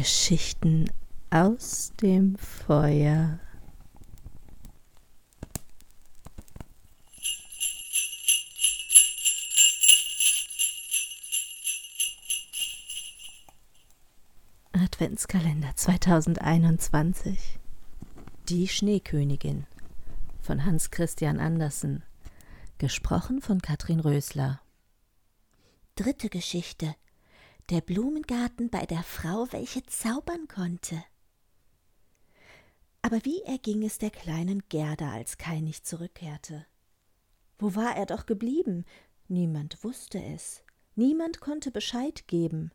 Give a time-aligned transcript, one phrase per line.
[0.00, 0.90] Geschichten
[1.28, 3.38] aus dem Feuer.
[14.72, 17.58] Adventskalender 2021
[18.48, 19.66] Die Schneekönigin
[20.40, 22.04] von Hans Christian Andersen.
[22.78, 24.62] Gesprochen von Katrin Rösler.
[25.94, 26.94] Dritte Geschichte
[27.70, 31.04] Der Blumengarten bei der Frau, welche zaubern konnte.
[33.00, 36.66] Aber wie erging es der kleinen Gerda, als Kai nicht zurückkehrte?
[37.60, 38.84] Wo war er doch geblieben?
[39.28, 40.64] Niemand wusste es.
[40.96, 42.72] Niemand konnte Bescheid geben.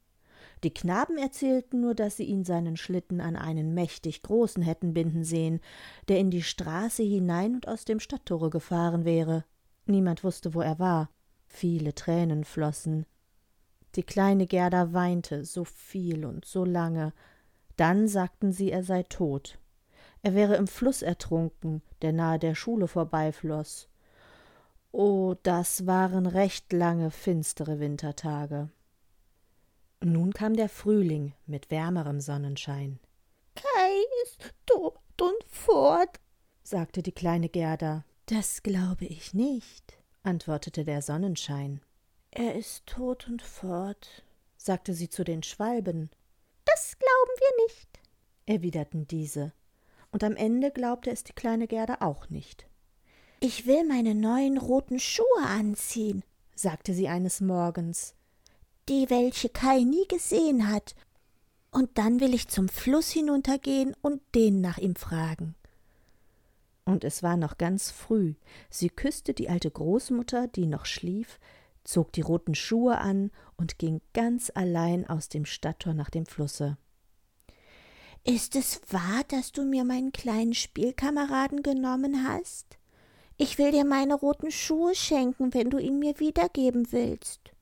[0.63, 5.26] Die Knaben erzählten nur, dass sie ihn seinen Schlitten an einen mächtig großen hätten binden
[5.26, 5.59] sehen,
[6.07, 9.43] der in die Straße hinein und aus dem Stadttore gefahren wäre.
[9.88, 11.09] Niemand wusste, wo er war.
[11.48, 13.05] Viele Tränen flossen.
[13.95, 17.13] Die kleine Gerda weinte so viel und so lange.
[17.77, 19.57] Dann sagten sie, er sei tot.
[20.21, 23.87] Er wäre im Fluss ertrunken, der nahe der Schule vorbeifloß.
[24.91, 28.70] Oh, das waren recht lange, finstere Wintertage.
[30.02, 32.99] Nun kam der Frühling mit wärmerem Sonnenschein.
[33.55, 33.91] Kai
[34.24, 36.20] ist tot und fort,
[36.63, 38.04] sagte die kleine Gerda.
[38.26, 41.82] Das glaube ich nicht, antwortete der Sonnenschein.
[42.36, 44.24] Er ist tot und fort,
[44.58, 46.12] sagte sie zu den Schwalben.
[46.66, 48.00] Das glauben wir nicht,
[48.46, 49.52] erwiderten diese.
[50.12, 52.68] Und am Ende glaubte es die kleine Gerda auch nicht.
[53.40, 56.24] Ich will meine neuen roten Schuhe anziehen,
[56.55, 58.14] sagte sie eines Morgens
[58.88, 60.96] die welche Kai nie gesehen hat,
[61.72, 65.56] und dann will ich zum Fluss hinuntergehen und den nach ihm fragen.
[66.86, 68.36] Und es war noch ganz früh.
[68.70, 71.40] Sie küsste die alte Großmutter, die noch schlief,
[71.86, 76.78] zog die roten Schuhe an und ging ganz allein aus dem Stadttor nach dem Flusse.
[78.24, 82.78] Ist es wahr, dass du mir meinen kleinen Spielkameraden genommen hast?
[83.38, 87.56] Ich will dir meine roten Schuhe schenken, wenn du ihn mir wiedergeben willst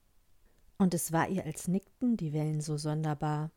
[0.83, 3.51] und es war ihr, als nickten die Wellen so sonderbar.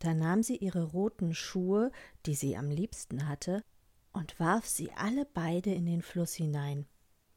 [0.00, 1.90] Da nahm sie ihre roten Schuhe,
[2.26, 3.64] die sie am liebsten hatte,
[4.12, 6.86] und warf sie alle beide in den Fluss hinein.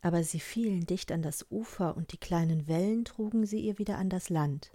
[0.01, 3.97] Aber sie fielen dicht an das Ufer, und die kleinen Wellen trugen sie ihr wieder
[3.97, 4.71] an das Land.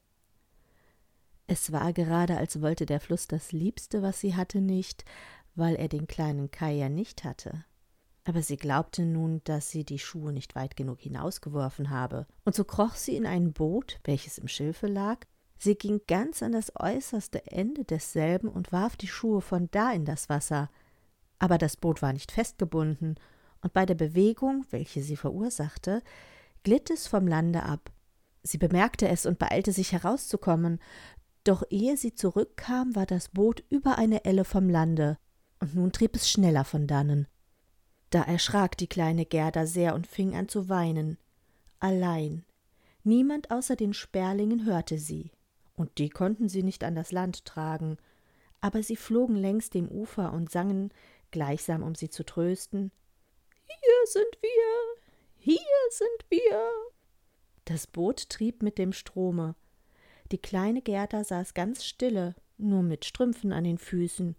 [1.46, 5.04] Es war gerade, als wollte der Fluss das Liebste, was sie hatte, nicht,
[5.54, 7.64] weil er den kleinen Kai ja nicht hatte.
[8.24, 12.64] Aber sie glaubte nun, dass sie die Schuhe nicht weit genug hinausgeworfen habe, und so
[12.64, 15.26] kroch sie in ein Boot, welches im Schilfe lag,
[15.58, 20.06] sie ging ganz an das äußerste Ende desselben und warf die Schuhe von da in
[20.06, 20.70] das Wasser,
[21.38, 23.16] aber das Boot war nicht festgebunden,
[23.64, 26.02] und bei der Bewegung, welche sie verursachte,
[26.64, 27.90] glitt es vom Lande ab.
[28.42, 30.80] Sie bemerkte es und beeilte sich herauszukommen,
[31.44, 35.16] doch ehe sie zurückkam, war das Boot über eine Elle vom Lande,
[35.60, 37.26] und nun trieb es schneller von dannen.
[38.10, 41.16] Da erschrak die kleine Gerda sehr und fing an zu weinen.
[41.80, 42.44] Allein.
[43.02, 45.32] Niemand außer den Sperlingen hörte sie,
[45.74, 47.96] und die konnten sie nicht an das Land tragen,
[48.60, 50.92] aber sie flogen längs dem Ufer und sangen,
[51.30, 52.92] gleichsam um sie zu trösten
[53.66, 55.02] Hier sind wir,
[55.36, 55.58] hier
[55.90, 56.68] sind wir.
[57.64, 59.54] Das Boot trieb mit dem Strome.
[60.32, 64.36] Die kleine Gerda saß ganz stille, nur mit Strümpfen an den Füßen.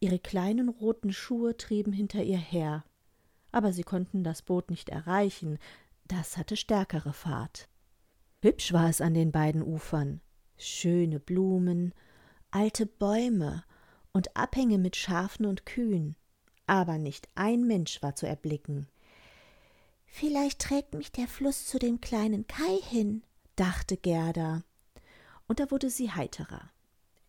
[0.00, 2.84] Ihre kleinen roten Schuhe trieben hinter ihr her
[3.54, 5.58] aber sie konnten das Boot nicht erreichen,
[6.08, 7.68] das hatte stärkere Fahrt.
[8.42, 10.20] Hübsch war es an den beiden Ufern,
[10.58, 11.94] schöne Blumen,
[12.50, 13.62] alte Bäume
[14.12, 16.16] und Abhänge mit Schafen und Kühen,
[16.66, 18.88] aber nicht ein Mensch war zu erblicken.
[20.06, 23.22] Vielleicht trägt mich der Fluss zu dem kleinen Kai hin,
[23.56, 24.62] dachte Gerda,
[25.46, 26.70] und da wurde sie heiterer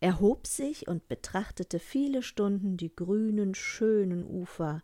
[0.00, 4.82] erhob sich und betrachtete viele Stunden die grünen, schönen Ufer,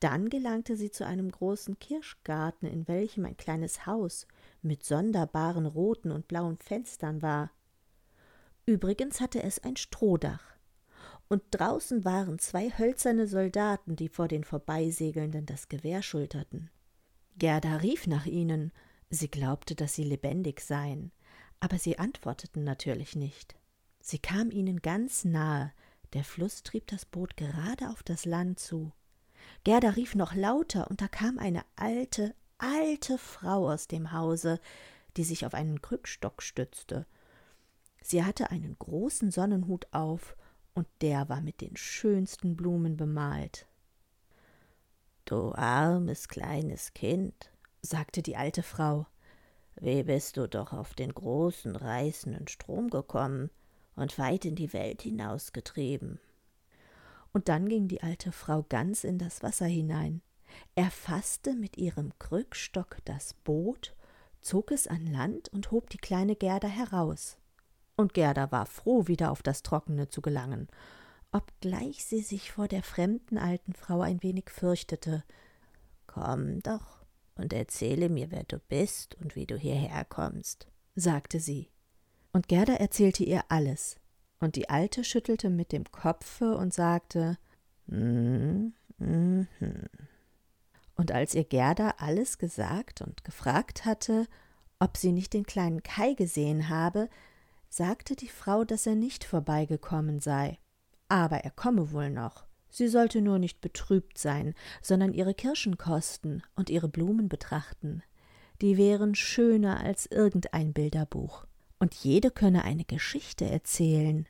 [0.00, 4.26] dann gelangte sie zu einem großen Kirschgarten, in welchem ein kleines Haus
[4.62, 7.50] mit sonderbaren roten und blauen Fenstern war.
[8.66, 10.55] Übrigens hatte es ein Strohdach,
[11.28, 16.70] und draußen waren zwei hölzerne Soldaten, die vor den Vorbeisegelnden das Gewehr schulterten.
[17.38, 18.72] Gerda rief nach ihnen,
[19.10, 21.12] sie glaubte, dass sie lebendig seien,
[21.60, 23.56] aber sie antworteten natürlich nicht.
[24.00, 25.72] Sie kam ihnen ganz nahe,
[26.12, 28.92] der Fluss trieb das Boot gerade auf das Land zu.
[29.64, 34.60] Gerda rief noch lauter, und da kam eine alte, alte Frau aus dem Hause,
[35.16, 37.06] die sich auf einen Krückstock stützte.
[38.02, 40.36] Sie hatte einen großen Sonnenhut auf,
[40.76, 43.66] und der war mit den schönsten Blumen bemalt.
[45.24, 47.50] Du armes kleines Kind,
[47.82, 49.06] sagte die alte Frau,
[49.74, 53.50] wie bist du doch auf den großen reißenden Strom gekommen?
[53.96, 56.20] und weit in die Welt hinausgetrieben.
[57.32, 60.22] Und dann ging die alte Frau ganz in das Wasser hinein.
[60.74, 63.94] Er fasste mit ihrem Krückstock das Boot,
[64.40, 67.36] zog es an Land und hob die kleine Gerda heraus.
[67.96, 70.68] Und Gerda war froh, wieder auf das Trockene zu gelangen,
[71.32, 75.24] obgleich sie sich vor der fremden alten Frau ein wenig fürchtete.
[76.06, 77.04] Komm doch
[77.34, 81.70] und erzähle mir, wer du bist und wie du hierher kommst, sagte sie.
[82.32, 83.98] Und Gerda erzählte ihr alles,
[84.40, 87.38] und die Alte schüttelte mit dem Kopfe und sagte
[87.86, 88.68] mm,
[88.98, 89.42] mm.
[90.96, 94.26] Und als ihr Gerda alles gesagt und gefragt hatte,
[94.78, 97.08] ob sie nicht den kleinen Kai gesehen habe,
[97.76, 100.58] sagte die Frau, dass er nicht vorbeigekommen sei.
[101.08, 102.46] Aber er komme wohl noch.
[102.70, 108.02] Sie sollte nur nicht betrübt sein, sondern ihre Kirschen kosten und ihre Blumen betrachten.
[108.62, 111.46] Die wären schöner als irgendein Bilderbuch.
[111.78, 114.26] Und jede könne eine Geschichte erzählen.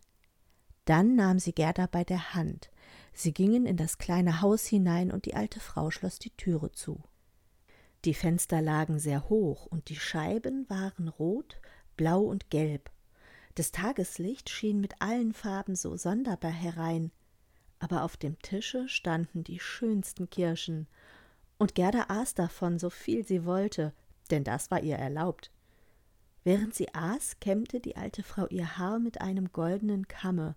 [0.84, 2.70] Dann nahm sie Gerda bei der Hand.
[3.12, 7.00] Sie gingen in das kleine Haus hinein und die alte Frau schloss die Türe zu.
[8.04, 11.60] Die Fenster lagen sehr hoch und die Scheiben waren rot,
[11.96, 12.90] blau und gelb
[13.56, 17.11] das Tageslicht schien mit allen Farben so sonderbar herein,
[17.79, 20.87] aber auf dem Tische standen die schönsten Kirschen,
[21.58, 23.94] und Gerda aß davon so viel sie wollte,
[24.31, 25.50] denn das war ihr erlaubt.
[26.44, 30.55] Während sie aß, kämmte die alte Frau ihr Haar mit einem goldenen Kamme,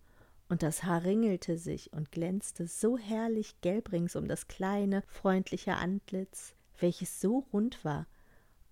[0.50, 5.76] und das Haar ringelte sich und glänzte so herrlich gelb rings um das kleine, freundliche
[5.76, 8.08] Antlitz, welches so rund war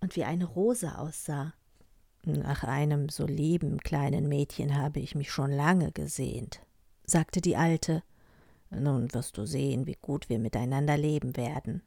[0.00, 1.54] und wie eine Rose aussah.
[2.24, 6.60] Nach einem so lieben kleinen Mädchen habe ich mich schon lange gesehnt,
[7.04, 8.02] sagte die Alte.
[8.70, 11.82] Nun wirst du sehen, wie gut wir miteinander leben werden.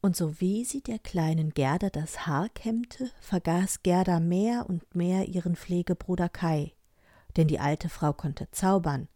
[0.00, 5.56] Und sowie sie der kleinen Gerda das Haar kämmte, vergaß Gerda mehr und mehr ihren
[5.56, 6.72] Pflegebruder Kai,
[7.36, 9.08] denn die alte Frau konnte zaubern,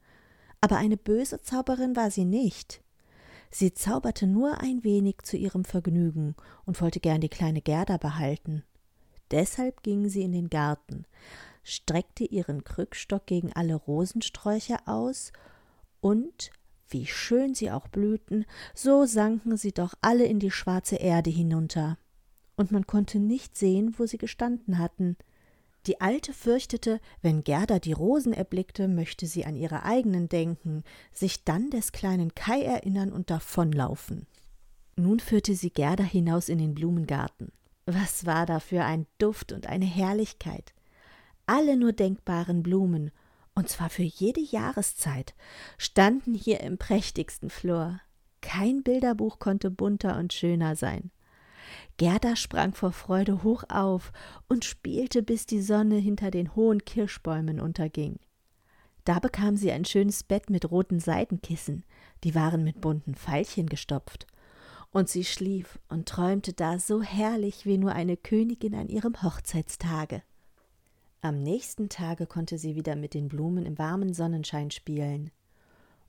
[0.60, 2.82] aber eine böse Zauberin war sie nicht.
[3.50, 6.34] Sie zauberte nur ein wenig zu ihrem Vergnügen
[6.64, 8.64] und wollte gern die kleine Gerda behalten.
[9.32, 11.06] Deshalb ging sie in den Garten,
[11.64, 15.32] streckte ihren Krückstock gegen alle Rosensträucher aus,
[16.00, 16.50] und,
[16.88, 18.44] wie schön sie auch blühten,
[18.75, 21.96] so sanken sie doch alle in die schwarze Erde hinunter,
[22.56, 25.17] und man konnte nicht sehen, wo sie gestanden hatten.
[25.87, 31.43] Die Alte fürchtete, wenn Gerda die Rosen erblickte, möchte sie an ihre eigenen denken, sich
[31.44, 34.26] dann des kleinen Kai erinnern und davonlaufen.
[34.94, 37.50] Nun führte sie Gerda hinaus in den Blumengarten.
[37.87, 40.73] Was war da für ein Duft und eine Herrlichkeit.
[41.46, 43.11] Alle nur denkbaren Blumen,
[43.55, 45.34] und zwar für jede Jahreszeit,
[45.79, 48.00] standen hier im prächtigsten Flor.
[48.40, 51.11] Kein Bilderbuch konnte bunter und schöner sein.
[51.96, 54.12] Gerda sprang vor Freude hoch auf
[54.49, 58.19] und spielte, bis die Sonne hinter den hohen Kirschbäumen unterging.
[59.05, 61.85] Da bekam sie ein schönes Bett mit roten Seidenkissen,
[62.25, 64.26] die waren mit bunten Veilchen gestopft,
[64.92, 70.22] und sie schlief und träumte da so herrlich wie nur eine Königin an ihrem Hochzeitstage.
[71.22, 75.30] Am nächsten Tage konnte sie wieder mit den Blumen im warmen Sonnenschein spielen.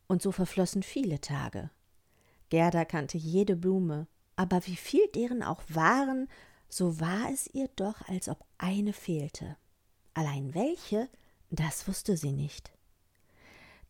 [0.07, 1.69] Und so verflossen viele Tage.
[2.49, 6.27] Gerda kannte jede Blume, aber wie viel deren auch waren,
[6.67, 9.55] so war es ihr doch, als ob eine fehlte.
[10.13, 11.07] Allein welche,
[11.51, 12.72] das wusste sie nicht.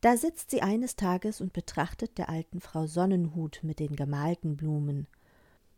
[0.04, 5.08] Da sitzt sie eines Tages und betrachtet der alten Frau Sonnenhut mit den gemalten Blumen.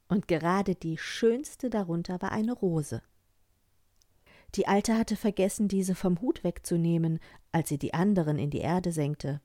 [0.08, 3.03] Und gerade die schönste darunter war eine Rose.
[4.55, 7.20] Die Alte hatte vergessen, diese vom Hut wegzunehmen,
[7.51, 9.41] als sie die anderen in die Erde senkte.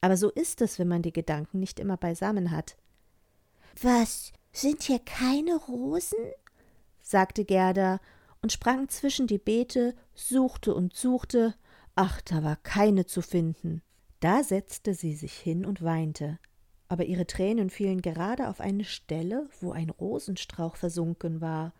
[0.00, 2.76] Aber so ist es, wenn man die Gedanken nicht immer beisammen hat.
[3.80, 6.18] Was, sind hier keine Rosen?
[7.00, 8.00] sagte Gerda
[8.40, 11.54] und sprang zwischen die Beete, suchte und suchte,
[11.94, 13.80] ach, da war keine zu finden.
[14.22, 16.38] Da setzte sie sich hin und weinte,
[16.86, 21.74] aber ihre Tränen fielen gerade auf eine Stelle, wo ein Rosenstrauch versunken war,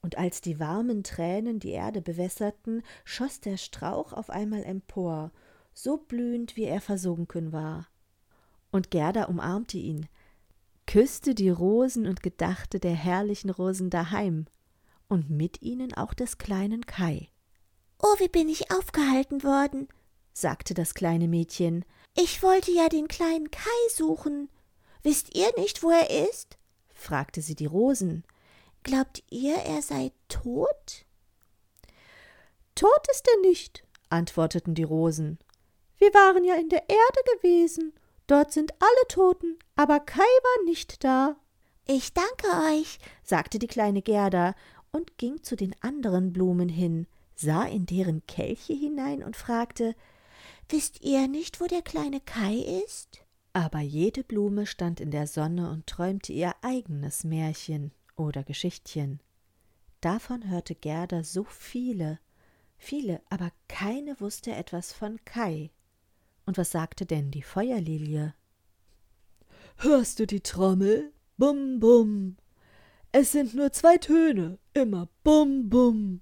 [0.00, 5.32] und als die warmen Tränen die Erde bewässerten, schoss der Strauch auf einmal empor,
[5.74, 7.88] so blühend, wie er versunken war.
[8.70, 10.06] Und Gerda umarmte ihn,
[10.86, 14.46] küsste die Rosen und gedachte der herrlichen Rosen daheim,
[15.08, 17.30] und mit ihnen auch des kleinen Kai.
[18.00, 19.88] Oh, wie bin ich aufgehalten worden,
[20.40, 21.84] sagte das kleine Mädchen.
[22.16, 24.48] Ich wollte ja den kleinen Kai suchen.
[25.02, 26.58] Wisst ihr nicht, wo er ist?
[26.92, 28.24] fragte sie die Rosen.
[28.82, 31.06] Glaubt ihr, er sei tot?
[32.74, 35.38] Tot ist er nicht, antworteten die Rosen.
[35.98, 37.92] Wir waren ja in der Erde gewesen.
[38.26, 41.36] Dort sind alle Toten, aber Kai war nicht da.
[41.86, 44.54] Ich danke euch, sagte die kleine Gerda
[44.92, 49.94] und ging zu den anderen Blumen hin, sah in deren Kelche hinein und fragte
[50.72, 52.54] Wisst ihr nicht, wo der kleine Kai
[52.86, 53.24] ist?
[53.52, 59.20] Aber jede Blume stand in der Sonne und träumte ihr eigenes Märchen oder Geschichtchen.
[60.00, 62.20] Davon hörte Gerda so viele,
[62.78, 65.72] viele, aber keine wusste etwas von Kai.
[66.46, 68.34] Und was sagte denn die Feuerlilie?
[69.78, 71.12] Hörst du die Trommel?
[71.36, 72.36] Bum, bum.
[73.10, 76.20] Es sind nur zwei Töne, immer bum, bum.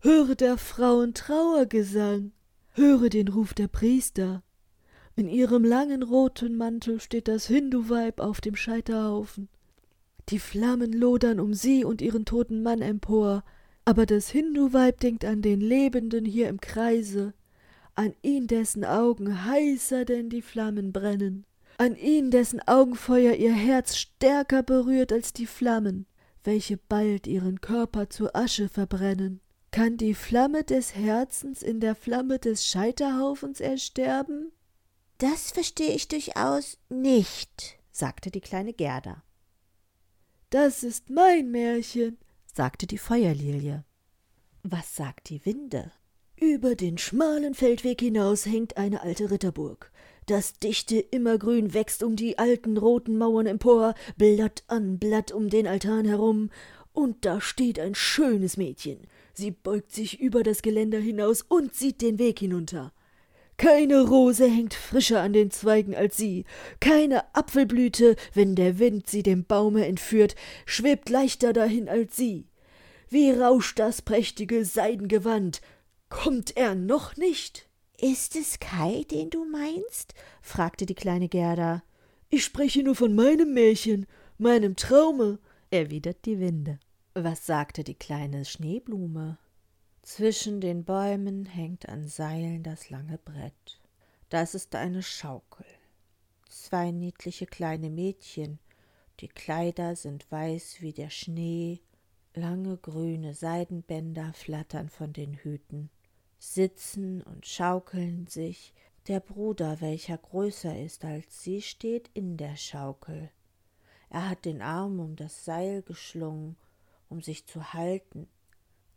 [0.00, 2.32] Höre der Frauen Trauergesang,
[2.74, 4.42] höre den Ruf der Priester.
[5.16, 9.48] In ihrem langen roten Mantel steht das Hinduweib auf dem Scheiterhaufen.
[10.28, 13.44] Die Flammen lodern um sie und ihren toten Mann empor,
[13.84, 17.32] aber das Hinduweib denkt an den Lebenden hier im Kreise,
[17.94, 21.44] an ihn, dessen Augen heißer denn die Flammen brennen,
[21.78, 26.06] an ihn, dessen Augenfeuer ihr Herz stärker berührt als die Flammen,
[26.42, 29.40] welche bald ihren Körper zu Asche verbrennen.
[29.74, 34.52] Kann die Flamme des Herzens in der Flamme des Scheiterhaufens ersterben?
[35.18, 39.24] Das verstehe ich durchaus nicht, sagte die kleine Gerda.
[40.50, 43.84] Das ist mein Märchen, sagte die Feuerlilie.
[44.62, 45.90] Was sagt die Winde?
[46.36, 49.90] Über den schmalen Feldweg hinaus hängt eine alte Ritterburg.
[50.26, 55.66] Das dichte Immergrün wächst um die alten roten Mauern empor, Blatt an Blatt um den
[55.66, 56.50] Altan herum,
[56.92, 59.08] und da steht ein schönes Mädchen.
[59.34, 62.92] Sie beugt sich über das Geländer hinaus und sieht den Weg hinunter.
[63.56, 66.44] Keine Rose hängt frischer an den Zweigen als sie,
[66.80, 70.34] keine Apfelblüte, wenn der Wind sie dem Baume entführt,
[70.66, 72.48] schwebt leichter dahin als sie.
[73.08, 75.60] Wie rauscht das prächtige Seidengewand?
[76.08, 77.68] Kommt er noch nicht?
[78.00, 80.14] Ist es Kai, den du meinst?
[80.42, 81.84] fragte die kleine Gerda.
[82.28, 85.38] Ich spreche nur von meinem Märchen, meinem Traume,
[85.70, 86.80] erwidert die Winde.
[87.16, 89.38] Was sagte die kleine Schneeblume?
[90.02, 93.80] Zwischen den Bäumen hängt an Seilen das lange Brett.
[94.30, 95.64] Das ist eine Schaukel.
[96.48, 98.58] Zwei niedliche kleine Mädchen,
[99.20, 101.82] die Kleider sind weiß wie der Schnee,
[102.34, 105.90] lange grüne Seidenbänder flattern von den Hüten,
[106.40, 108.74] sitzen und schaukeln sich,
[109.06, 113.30] der Bruder, welcher größer ist als sie, steht in der Schaukel.
[114.10, 116.56] Er hat den Arm um das Seil geschlungen,
[117.14, 118.26] um sich zu halten,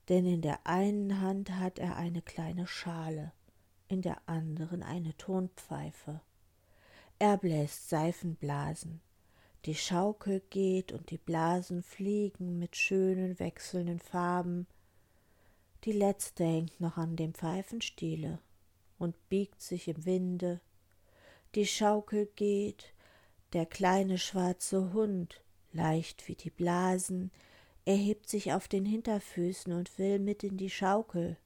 [0.10, 3.32] denn in der einen Hand hat er eine kleine Schale,
[3.90, 6.20] in der anderen eine Tonpfeife.
[7.20, 9.02] Er bläst Seifenblasen,
[9.66, 14.66] die Schaukel geht und die Blasen fliegen mit schönen wechselnden Farben.
[15.84, 18.40] Die letzte hängt noch an dem Pfeifenstiele
[18.98, 20.60] und biegt sich im Winde.
[21.54, 22.96] Die Schaukel geht,
[23.54, 27.30] der kleine schwarze Hund, leicht wie die Blasen,
[27.88, 31.38] er hebt sich auf den Hinterfüßen und will mit in die Schaukel.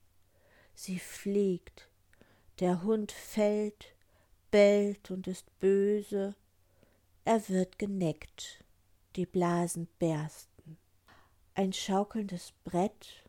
[0.74, 1.88] Sie fliegt.
[2.60, 3.94] Der Hund fällt,
[4.50, 6.36] bellt und ist böse.
[7.26, 8.66] Er wird geneckt.
[9.16, 10.80] Die Blasen bersten.
[11.54, 13.24] Ein schaukelndes Brett,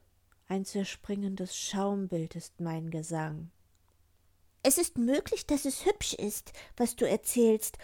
[0.48, 3.50] ein zerspringendes Schaumbild ist mein Gesang.
[4.62, 7.76] Es ist möglich, dass es hübsch ist, was du erzählst,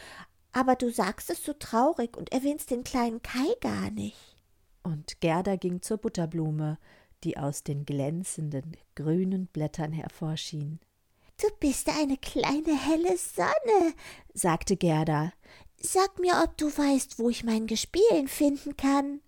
[0.52, 4.37] aber du sagst es so traurig und erwähnst den kleinen Kai gar nicht
[4.88, 6.78] und Gerda ging zur Butterblume,
[7.22, 10.80] die aus den glänzenden grünen Blättern hervorschien.
[11.40, 13.94] Du bist eine kleine helle Sonne,
[14.32, 15.32] sagte Gerda.
[15.80, 19.20] Sag mir, ob du weißt, wo ich mein Gespielen finden kann.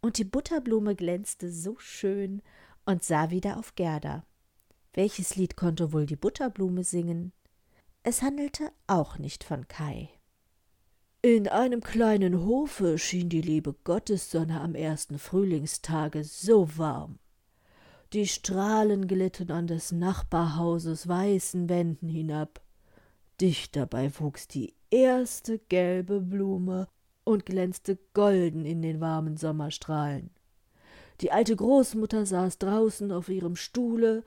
[0.00, 2.42] Und die Butterblume glänzte so schön
[2.84, 4.24] und sah wieder auf Gerda.
[4.92, 7.32] Welches Lied konnte wohl die Butterblume singen?
[8.02, 10.10] Es handelte auch nicht von Kai.
[11.22, 17.18] In einem kleinen Hofe schien die liebe Gottessonne am ersten Frühlingstage so warm.
[18.14, 22.62] Die Strahlen glitten an des Nachbarhauses weißen Wänden hinab.
[23.38, 26.88] Dicht dabei wuchs die erste gelbe Blume
[27.24, 30.30] und glänzte golden in den warmen Sommerstrahlen.
[31.20, 34.24] Die alte Großmutter saß draußen auf ihrem Stuhle,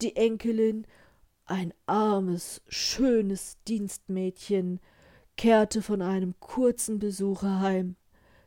[0.00, 0.86] die Enkelin,
[1.44, 4.78] ein armes, schönes Dienstmädchen,
[5.36, 7.96] kehrte von einem kurzen Besuche heim.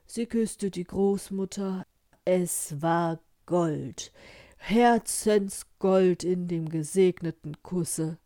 [0.06, 1.86] Sie küsste die Großmutter.
[2.26, 4.12] Es war Gold,
[4.58, 8.18] Herzensgold in dem gesegneten Kusse,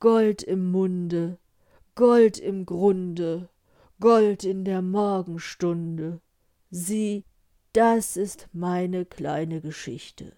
[0.00, 1.38] Gold im Munde,
[1.94, 3.48] Gold im Grunde,
[4.00, 6.20] Gold in der Morgenstunde.
[6.70, 7.24] Sieh,
[7.72, 10.32] das ist meine kleine Geschichte,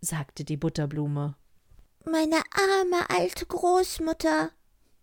[0.00, 1.36] sagte die Butterblume.
[2.04, 4.50] Meine arme alte Großmutter,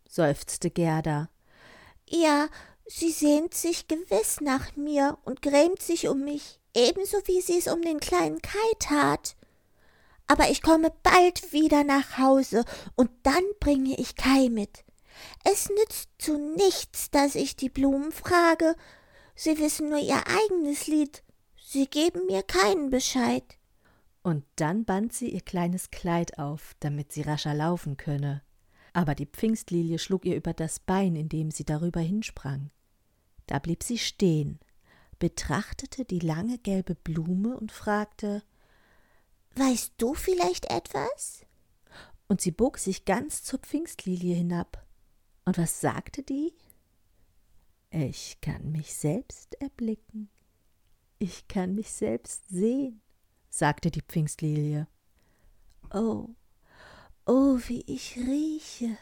[0.07, 1.29] seufzte Gerda.
[2.11, 2.47] Ja,
[2.85, 7.67] sie sehnt sich gewiss nach mir und grämt sich um mich, ebenso wie sie es
[7.67, 9.35] um den kleinen Kai tat.
[10.29, 12.63] aber ich komme bald wieder nach Hause
[12.95, 14.85] und dann bringe ich Kai mit.
[15.43, 18.75] Es nützt zu nichts, dass ich die Blumen frage.
[19.35, 21.23] Sie wissen nur ihr eigenes Lied.
[21.61, 23.43] Sie geben mir keinen Bescheid.
[24.21, 28.43] Und dann band sie ihr kleines Kleid auf, damit sie rascher laufen könne.
[28.93, 32.71] Aber die Pfingstlilie schlug ihr über das Bein, indem sie darüber hinsprang.
[33.47, 34.59] Da blieb sie stehen,
[35.19, 38.43] betrachtete die lange gelbe Blume und fragte
[39.55, 41.45] Weißt du vielleicht etwas?
[42.27, 44.85] Und sie bog sich ganz zur Pfingstlilie hinab.
[45.45, 46.53] Und was sagte die?
[47.89, 50.29] Ich kann mich selbst erblicken.
[51.17, 53.01] Ich kann mich selbst sehen,
[53.49, 54.87] sagte die Pfingstlilie.
[55.91, 56.29] Oh,
[57.25, 58.97] oh, wie ich rieche.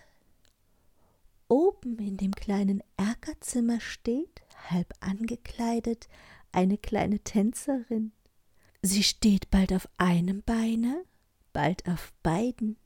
[1.48, 6.08] Oben in dem kleinen Erkerzimmer steht, halb angekleidet,
[6.52, 8.12] eine kleine Tänzerin.
[8.82, 11.06] Sie steht bald auf einem Beine,
[11.54, 12.78] bald auf beiden.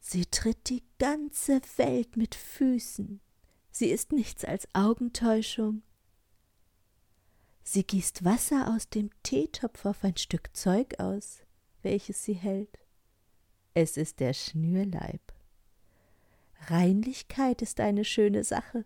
[0.00, 3.20] Sie tritt die ganze Welt mit Füßen.
[3.70, 5.82] Sie ist nichts als Augentäuschung.
[7.62, 11.38] Sie gießt Wasser aus dem Teetopf auf ein Stück Zeug aus,
[11.82, 12.81] welches sie hält.
[13.74, 15.20] Es ist der Schnürleib.
[16.66, 18.84] Reinlichkeit ist eine schöne Sache.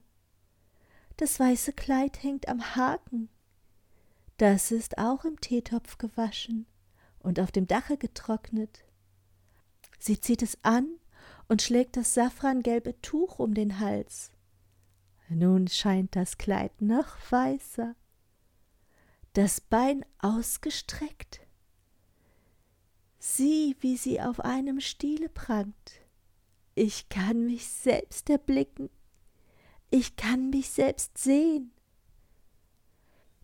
[1.16, 3.28] Das weiße Kleid hängt am Haken.
[4.36, 6.66] Das ist auch im Teetopf gewaschen
[7.18, 8.84] und auf dem Dache getrocknet.
[9.98, 10.88] Sie zieht es an
[11.48, 14.30] und schlägt das safrangelbe Tuch um den Hals.
[15.28, 17.96] Nun scheint das Kleid noch weißer,
[19.32, 21.40] das Bein ausgestreckt.
[23.28, 25.92] Sieh, wie sie auf einem Stiele prangt.
[26.76, 28.88] Ich kann mich selbst erblicken.
[29.90, 31.72] Ich kann mich selbst sehen.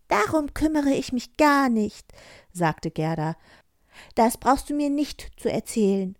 [0.07, 2.11] Darum kümmere ich mich gar nicht,
[2.53, 3.35] sagte Gerda.
[4.15, 6.17] Das brauchst du mir nicht zu erzählen.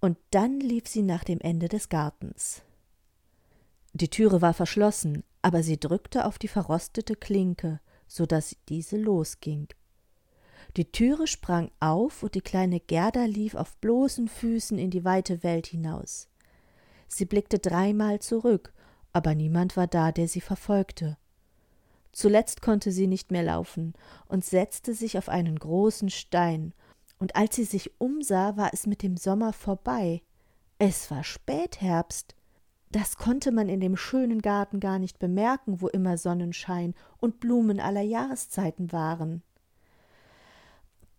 [0.00, 2.62] Und dann lief sie nach dem Ende des Gartens.
[3.94, 9.68] Die Türe war verschlossen, aber sie drückte auf die verrostete Klinke, so dass diese losging.
[10.76, 15.44] Die Türe sprang auf und die kleine Gerda lief auf bloßen Füßen in die weite
[15.44, 16.28] Welt hinaus.
[17.06, 18.72] Sie blickte dreimal zurück,
[19.12, 21.16] aber niemand war da, der sie verfolgte.
[22.10, 23.94] Zuletzt konnte sie nicht mehr laufen
[24.26, 26.74] und setzte sich auf einen großen Stein,
[27.20, 30.22] und als sie sich umsah, war es mit dem Sommer vorbei.
[30.78, 32.34] Es war Spätherbst.
[32.90, 37.80] Das konnte man in dem schönen Garten gar nicht bemerken, wo immer Sonnenschein und Blumen
[37.80, 39.42] aller Jahreszeiten waren.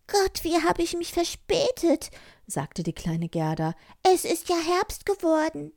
[0.06, 2.10] Gott, wie habe ich mich verspätet,
[2.46, 3.74] sagte die kleine Gerda.
[4.02, 5.72] Es ist ja Herbst geworden.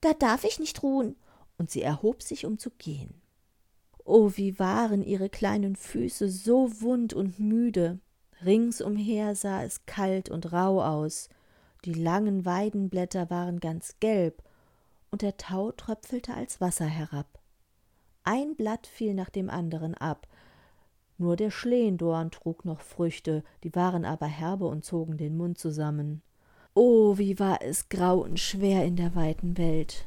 [0.00, 1.16] Da darf ich nicht ruhen.
[1.58, 3.22] Und sie erhob sich, um zu gehen.
[4.04, 7.98] Oh, wie waren ihre kleinen Füße so wund und müde.
[8.44, 11.28] Ringsumher sah es kalt und rauh aus.
[11.84, 14.42] Die langen Weidenblätter waren ganz gelb,
[15.10, 17.40] und der Tau tröpfelte als Wasser herab.
[18.22, 20.26] Ein Blatt fiel nach dem anderen ab.
[21.18, 26.22] Nur der Schlehendorn trug noch Früchte, die waren aber herbe und zogen den Mund zusammen.
[26.74, 30.06] Oh, wie war es grau und schwer in der weiten Welt.